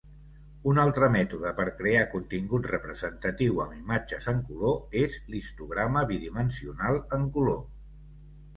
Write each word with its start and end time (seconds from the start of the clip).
Un 0.69 0.77
altre 0.83 1.09
mètode 1.15 1.51
per 1.59 1.65
crear 1.81 2.01
contingut 2.13 2.65
representatiu 2.71 3.61
amb 3.67 3.77
imatges 3.81 4.31
en 4.35 4.41
color 4.49 4.99
és 5.05 5.21
l'histograma 5.35 6.05
bidimensional 6.15 7.01
en 7.23 7.31
color. 7.39 7.65